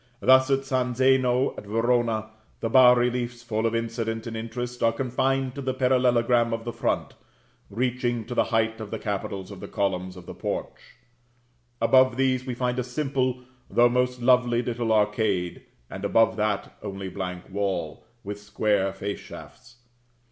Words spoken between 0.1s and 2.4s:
Thus at San Zeno at Verona,